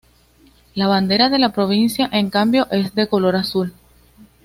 [0.73, 3.71] La bandera de la provincia en cambio es de color azul